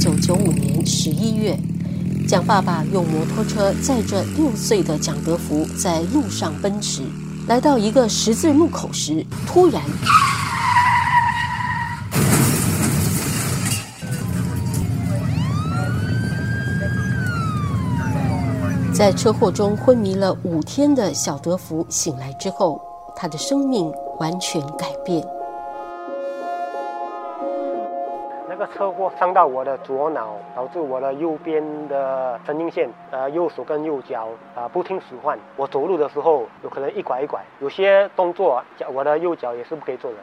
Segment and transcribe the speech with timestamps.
[0.00, 1.54] 九九五年十一月，
[2.26, 7.02] 蒋爸爸用摩托车载着六岁的蒋德福在路上奔驰，
[7.46, 9.82] 来到一个十字路口时，突然。
[18.94, 22.80] 在车祸中昏迷了五天的小德福醒来之后，
[23.14, 25.22] 他的生命完全改变。
[28.74, 35.38] 车祸伤到我的左脑，导致我的右边的神经线，呃，右手跟右脚啊不听使唤。
[35.56, 40.16] 我走路的时候有可能一拐一拐，有些动作脚我的右脚也是不可以做的。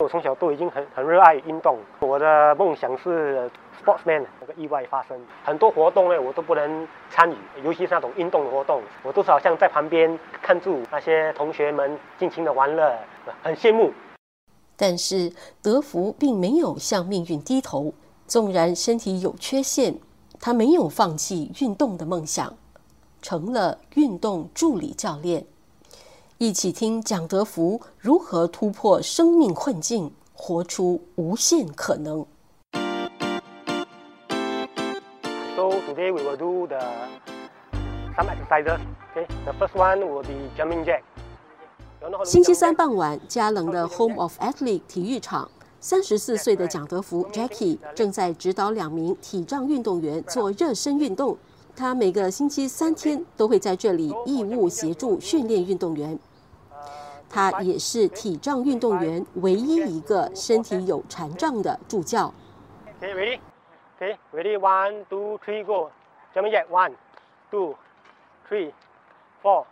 [0.00, 3.48] 我从小都已经很很热爱运动，我的梦想是
[3.80, 4.24] sportsman。
[4.40, 12.92] 那个意外发生，很多活动呢我都不能参与，尤其是那种运动的活动，我都是好像在旁边看住那些同学们尽情的玩乐，
[13.42, 13.92] 很羡慕。
[14.76, 17.94] 但是德福并没有向命运低头，
[18.26, 19.98] 纵然身体有缺陷，
[20.40, 22.56] 他没有放弃运动的梦想，
[23.22, 25.46] 成了运动助理教练。
[26.38, 32.26] 一起听蒋德福如何突破生命困境，活出无限可能。
[35.56, 36.80] So today we will do the
[38.16, 38.80] some exercises.
[39.14, 41.02] Okay, the first one will be jumping jack.
[42.24, 51.38] 星期三傍晚，加冷的 Home of Athlete 体育场，三十四岁的蒋德福 Jackie 正在指导两名体障运动员做热身运动。
[51.76, 56.18] 他每个星期三天都会在这里义务协助训练运动员。
[57.28, 62.32] 他也是体障运动员唯一一个身体有残障的助教。
[63.00, 63.40] Okay, ready?
[63.98, 64.56] Okay, ready?
[64.58, 65.90] One, two, three, go.
[66.70, 66.92] One,
[67.50, 67.74] two,
[68.48, 68.72] three,
[69.42, 69.64] four.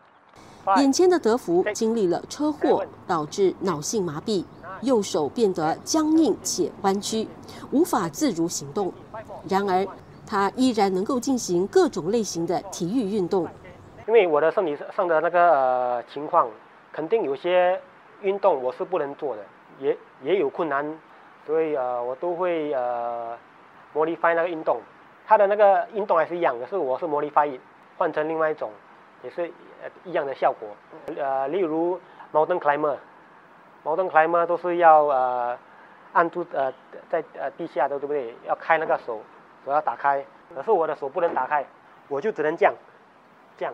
[0.77, 4.45] 眼前的德福经历了车祸，导致脑性麻痹，
[4.83, 7.27] 右手变得僵硬且弯曲，
[7.73, 8.93] 无法自如行动。
[9.49, 9.87] 然而，
[10.25, 13.49] 他依然能够进行各种类型的体育运动。
[14.07, 16.49] 因为我的身体上的那个呃情况，
[16.93, 17.81] 肯定有些
[18.21, 19.43] 运动我是不能做的，
[19.81, 20.87] 也也有困难，
[21.45, 23.37] 所以呃我都会呃
[23.95, 24.81] modify 那个运动。
[25.27, 27.59] 他的那个运动还是一样，可是我是 modify
[27.97, 28.71] 换成另外一种，
[29.25, 29.49] 也是呃
[30.05, 30.69] 一样的效果。
[31.17, 31.99] 呃，例如
[32.33, 35.59] mountain climber，mountain climber 都是要呃
[36.13, 36.73] 按住呃
[37.11, 38.35] 在呃地下的对不对？
[38.47, 39.21] 要开那个手。
[39.65, 40.27] 手要打开，
[40.57, 41.65] 可是我的手不能打开，
[42.09, 42.75] 我就只能这样，
[43.57, 43.73] 这样。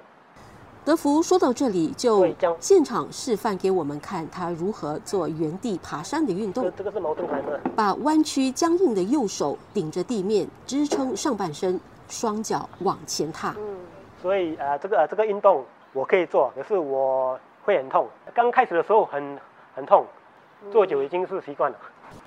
[0.85, 2.29] 德福说到这里，就
[2.61, 6.71] 现场示范给我们看他如何做原地爬山的运动。
[6.77, 7.59] 这个是矛盾牌吗？
[7.75, 13.55] 把弯曲僵硬的右手顶着地面支撑上半身，双脚往前踏。
[13.57, 13.79] 嗯，
[14.21, 18.07] 所以呃，这个这个运动我可以做，可是我会很痛。
[18.35, 19.39] 刚开始的时候很
[19.75, 20.05] 很痛，
[20.71, 21.79] 做久已经是习惯了。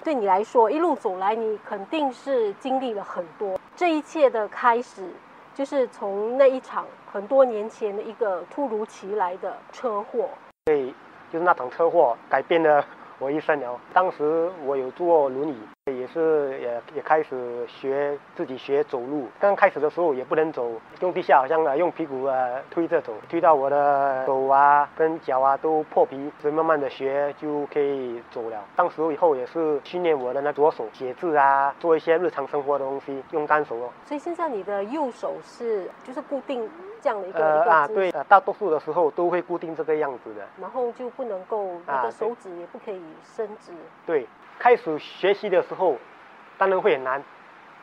[0.04, 3.60] 对你来说，一路走来，你肯定是经历了很多。
[3.76, 5.08] 这一切的开始，
[5.54, 10.30] 就是从那一场很多年前的一个突如其来的车祸。
[10.66, 10.94] 对，
[11.32, 12.84] 就是那场车祸改变了。
[13.20, 15.56] 我一生了，当时我有坐轮椅，
[15.90, 19.28] 也是也也开始学自己学走路。
[19.40, 22.38] 刚开始的时候也不能走，用地下好像啊用屁股啊
[22.70, 28.64] 推着走，推到我的手啊跟脚啊都破皮，所以慢慢的学就可以走了。
[28.76, 33.90] 当时以后也是训练我的那左手写字啊，做一些日常生活的东西用单手哦。
[34.06, 36.70] 所以现在你的右手是就是固定。
[37.04, 43.72] 这样的一个呃啊对，大多数的时候都会固定这个样子的，然后就不能够那个手指也不可以伸直。
[44.06, 44.28] 对，
[44.60, 45.81] 开始学习的时候，
[46.58, 47.24] 当然会很难，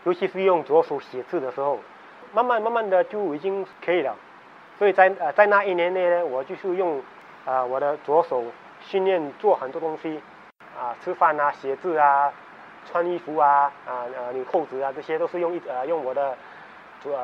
[0.04, 1.78] 尤其是用左手写字的时候，
[2.32, 4.14] 慢慢慢慢的就已经可以了。
[4.78, 7.02] 所以在呃在那一年内呢，我就是用
[7.44, 8.44] 啊我的左手
[8.80, 10.20] 训练做很多东西，
[10.78, 12.32] 啊吃饭啊写字啊
[12.90, 16.36] 穿衣服啊啊呃拧扣子啊这些都是用一呃用我的
[17.00, 17.18] 左。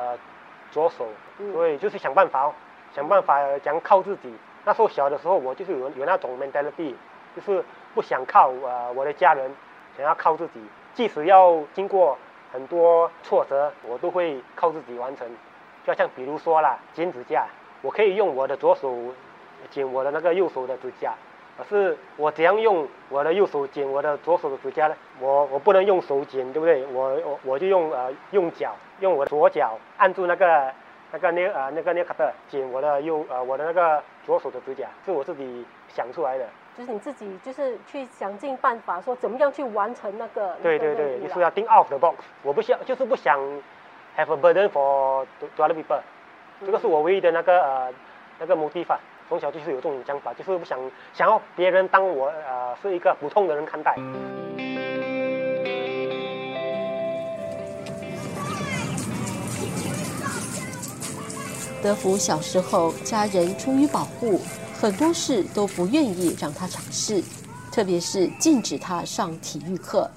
[0.71, 1.07] 左手，
[1.53, 2.53] 所以就是想办法哦，
[2.93, 4.33] 想办法讲靠自己。
[4.65, 6.93] 那时候小的时候，我就是有有那种 mentality，
[7.33, 9.49] 就是不想靠呃我的家人，
[9.97, 10.59] 想要靠自己。
[10.93, 12.17] 即使要经过
[12.51, 15.27] 很多挫折，我都会靠自己完成。
[15.85, 17.45] 就像比如说啦，剪指甲，
[17.81, 18.95] 我可以用我的左手
[19.69, 21.13] 剪我的那个右手的指甲，
[21.57, 24.95] 可是我怎样用我的右手剪我的左手的指甲呢？
[25.19, 26.85] 我我不能用手剪，对不对？
[26.87, 28.73] 我我我就用呃用脚。
[29.01, 30.71] 用我的左脚按住那个
[31.11, 36.47] 那个那呃那个那个的剪我的右呃我的那个左手的指甲，是我自己想出来的。
[36.77, 40.55] 就是你自己，就是去想尽办法，说怎么样去完成那个。
[40.61, 43.39] 对对对，你说要盯 off the box，我不想，就是不想
[44.17, 46.01] have a burden for the other people。
[46.65, 47.93] 这个是我唯一的那个呃
[48.39, 48.97] 那个 motifa。
[49.27, 50.77] 从小就是有这种想法，就是不想
[51.11, 53.95] 想要别人当我呃是一个普通的人看待。
[61.81, 64.39] 德福小时候，家人出于保护。
[64.77, 67.23] 很多事都不愿意让他尝试，
[67.71, 70.09] 特别是禁止他上体育课。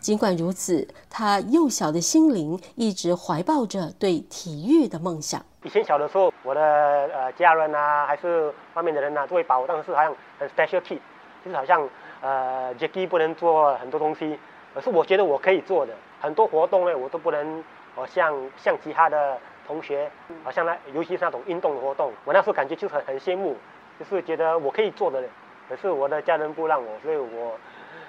[0.00, 5.44] 尽管如此，他幼小的心灵一直怀抱着对体育的梦想。
[5.64, 11.00] 以前小的时候，我的呃家人啊，还是外面的人呐，都会把我当成是好像很 special kid，
[11.44, 11.86] 就是好像
[12.22, 14.38] 呃 Jackie 不能做很多东西，
[14.72, 17.64] 可是我觉得我可以做的很多活动呢，我都不能，
[17.96, 19.36] 我像像其他的。
[19.66, 20.08] 同学，
[20.44, 23.56] 好像那，尤其是那种运动的活动，我那时候感觉就是很很羡慕，
[23.98, 25.20] 就是觉得我可以做的，
[25.68, 27.58] 可是我的家人不让我，所以我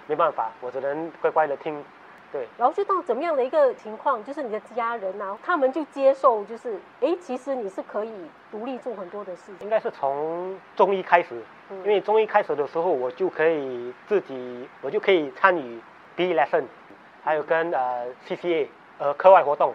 [0.05, 1.83] 没办法，我只能乖乖的听。
[2.31, 8.13] 对，然后就到怎么样的一个情况，就是你的家人啊，他们就接受，就是哎，其实你是可以
[8.51, 9.55] 独立做很多的事情。
[9.61, 11.41] 应该是从中医开始，
[11.71, 15.79] 因为中医开始的时候，我就可以自己，我就可以参与
[16.15, 16.65] B lesson，
[17.23, 18.67] 还有跟呃 CCA
[18.99, 19.73] 呃课外活动。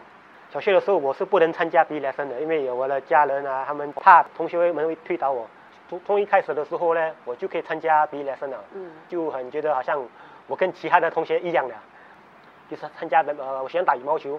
[0.50, 5.48] 小学的时候我是不能参加 B lesson 的，因为有我的家人啊，他们怕同学们会推倒我。
[5.88, 10.02] 从从一开始的时候呢，我就可以参加 B lesson 了，嗯，就很觉得好像
[10.46, 11.74] 我跟其他的同学一样的，
[12.70, 14.38] 就是参加的呃，我喜欢打羽毛球，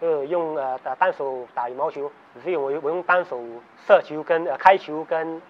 [0.00, 2.10] 呃，用呃打单手打羽毛球，
[2.42, 3.40] 所以我我用单手
[3.86, 5.40] 射球跟呃开球跟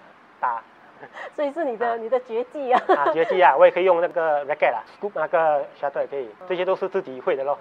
[0.41, 0.61] 打，
[1.35, 7.57] 所以是你的你的绝技啊，啊 绝技啊，我也可以用那个 racket 啊，scoop 那个 shot 也可以，这些都是自己会的咯。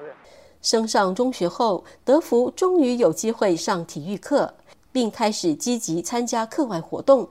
[0.61, 4.53] 升上中学后，德福终于有机会上体育课，
[4.91, 7.27] 并开始积极参加课外活动。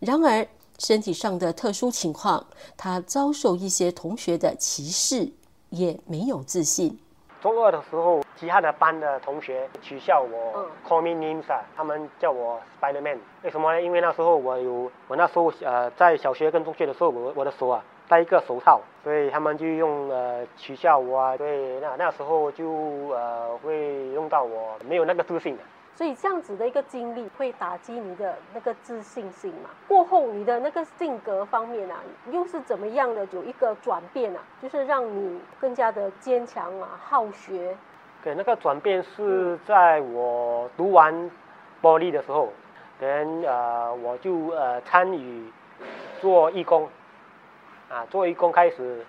[0.00, 0.46] 然而，
[0.78, 5.30] 身体上的特殊情况，他遭受一些同学的歧视，
[5.70, 6.98] 也没有自信。
[7.40, 13.18] 中二的时候，其他的班的同学取笑我，call me names 啊，他们叫我 Spiderman。
[13.44, 13.80] 为什么呢？
[13.80, 17.82] 因为那时候我有，我那时候呃，在小学跟中学的时候，我我的手啊。
[18.08, 22.70] 戴一个手套，所以他们就用呃取笑我啊，对，那那时候就
[23.10, 25.62] 呃会用到我没有那个自信的。
[25.94, 29.70] 所以这样子的一个经历会打击你的那个自信心嘛？
[29.88, 31.96] 过后你的那个性格方面啊，
[32.30, 34.40] 又是怎么样的有一个转变啊？
[34.62, 37.76] 就是让你更加的坚强啊，好学。
[38.22, 41.12] 对，那个转变是在我读完
[41.82, 42.48] 玻璃的时候，
[43.00, 45.50] 等呃我就呃参与
[46.20, 46.88] 做义工。
[47.88, 49.02] 啊，作为工开始，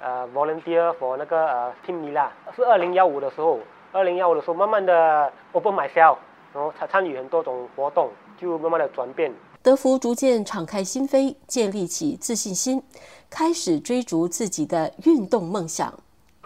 [0.00, 3.60] 呃，volunteer for 那个呃 team 尼拉，是二零幺五的时候，
[3.92, 6.16] 二零幺五的时候，慢慢的 open myself，
[6.52, 9.32] 然后参参与很多种活动，就慢慢的转变。
[9.62, 12.82] 德福逐渐敞开心扉，建立起自信心，
[13.30, 15.94] 开始追逐自己的运动梦想。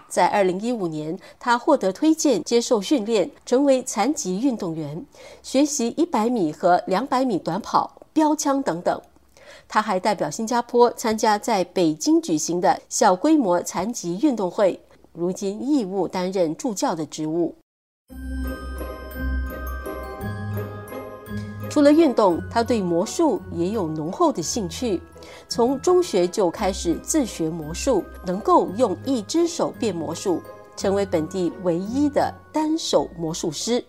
[0.08, 5.06] 在二零一五年，他获得推荐接受训练，成为残疾运动员，
[5.42, 9.00] 学习一百米和两百米短跑、标枪等等。
[9.68, 14.78] 他还代表新加坡参加在北京举行的小规模残疾运动会，
[15.12, 17.54] 如今义务担任助教的职务。
[21.70, 25.00] 除了运动，他对魔术也有浓厚的兴趣。
[25.48, 30.42] 从中学就开始自学魔术，能够用一只手变魔术，
[30.76, 33.82] 成为本地唯一的单手魔术师。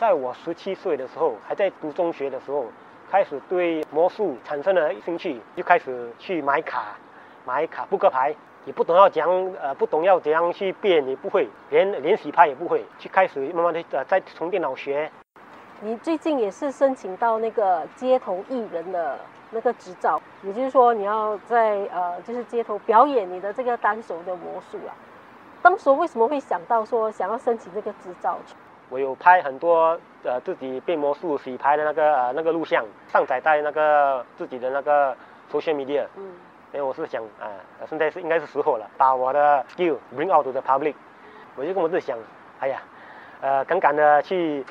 [0.00, 2.64] 在我十七岁的时候，还在读中学的时候。
[3.10, 6.96] 开始对魔术产生了兴趣，就开始去买卡，
[7.46, 8.34] 买卡扑克牌，
[8.66, 15.10] 也不懂要怎样，呃，不懂要怎样去变，也不会，连连洗牌也不会，去开始慢慢的呃，在从电脑学。
[15.80, 19.18] 你最近也是申请到那个街头艺人的
[19.52, 24.92] 那个执照，也就是说你要在呃，就是街头表演你的这个单手的魔术啊。
[25.62, 28.38] 当时为什么会想到说想要申请这个执照？
[28.90, 35.14] 我有拍很多呃自己变魔术洗牌的那个呃那个录像，上载在那个自己的那个
[35.52, 36.06] social media。
[36.16, 36.32] 嗯。
[36.70, 37.48] 因为我是想啊，
[37.88, 40.94] 现在是应该是时候了，把我的 skill bring out to the public。
[41.56, 42.18] 我就跟我自己想，
[42.60, 42.82] 哎呀，
[43.40, 44.62] 呃，敢敢的去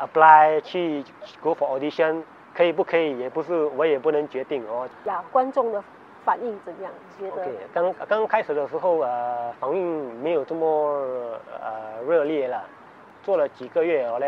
[0.00, 1.04] apply 去
[1.42, 2.22] go for audition，
[2.54, 4.88] 可以不可以也不是我也不能决定哦。
[5.04, 5.84] 呀，观众的
[6.24, 6.90] 反应怎样？
[7.20, 7.46] 觉得？
[7.74, 10.66] 刚刚开始的时候呃，反应没有这么
[11.60, 12.64] 呃热烈了。
[13.24, 14.26] 做了几个月后呢，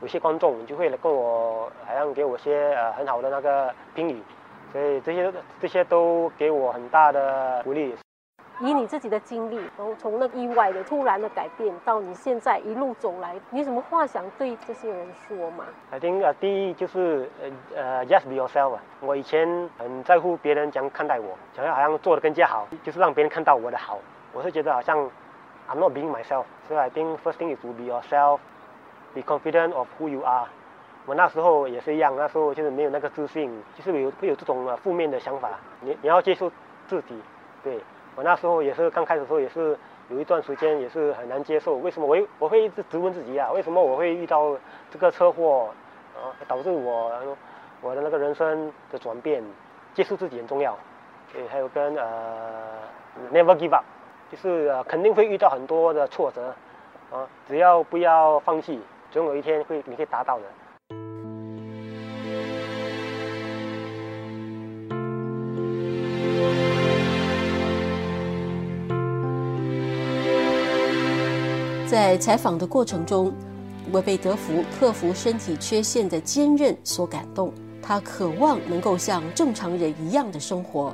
[0.00, 4.22] 有些观众就会来跟我，好像给我些呃很好的那个评语，
[4.72, 7.94] 所以这些这些都给我很大的鼓励。
[8.60, 17.50] 以你自己的经历，然后从那意外的突然的改变到你现在一路走来，你有什么话想对这些人说吗？I think 呃，第一就是呃
[17.82, 18.82] 呃，just be yourself 啊。
[19.00, 23.98] 我以前很在乎别人怎样看待我，想要好像做的更加好，就是让别人看到我的好。
[24.32, 25.10] 我是觉得好像。
[25.68, 28.40] I'm not being myself, so I think first thing is to be yourself,
[29.14, 30.46] be confident of who you are.
[31.06, 35.50] 我那时候也是一样，那时候就是没有那个自信，就是有会有这种负面的想法。
[35.80, 36.50] 你你要接受
[36.86, 37.20] 自己，
[37.62, 37.80] 对
[38.14, 41.76] 我那时候也是刚开始的时候也是有一段时间也是很难接受。
[41.76, 43.50] 为什么我我会一直质问自己啊？
[43.52, 44.56] 为什么我会遇到
[44.90, 45.70] 这个车祸？
[46.16, 47.12] 啊，导致我
[47.82, 49.44] 我的那个人生的转变，
[49.94, 50.74] 接受自己很重要。
[51.30, 52.78] 对，还有跟呃
[53.30, 53.84] ，never give up，
[54.30, 56.54] 就是呃肯定会遇到很多的挫折，
[57.10, 58.80] 啊，只要不要放弃，
[59.10, 60.44] 总有一天会你可以达到的。
[71.88, 73.32] 在采访的过程中，
[73.92, 77.52] 我被德福克服身体缺陷的坚韧所感动。
[77.80, 80.92] 他渴望能够像正常人一样的生活，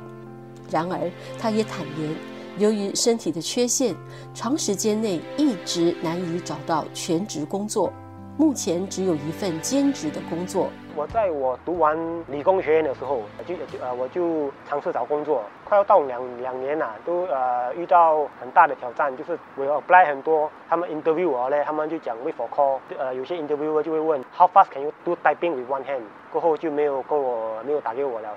[0.69, 2.15] 然而他也坦言，
[2.59, 3.95] 由于身体的缺陷，
[4.31, 7.91] 长时间内一直难以找到全职工作。
[8.37, 10.69] 目前只有一份兼职的工作。
[10.95, 25.53] 我在我读完理工学院的时候，就就呃我就尝试找工作，快要到两两年了，都呃遇到很大的挑战，就是我要 apply 很多，他们 interview 我嘞，他们就讲 wait for call，呃有些 interviewer 就会问 how fast can you do typing
[25.53, 28.29] with one hand，过后就没有跟我没有打给我了。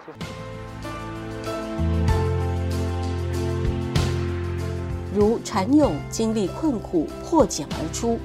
[5.15, 8.19] 如蚕蛹经历困苦破茧而出。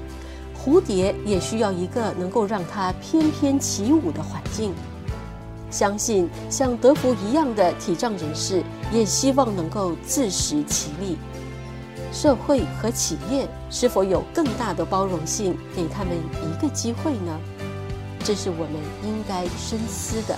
[0.63, 4.73] 蝴蝶也需要一个能够让它翩翩起舞的环境。
[5.71, 8.61] 相信像德福一样的体障人士，
[8.91, 11.17] 也希望能够自食其力。
[12.13, 17.39] 社会和企业是否有更大的包容性，给他们一个机会呢？
[18.23, 20.37] 这是我们应该深思的。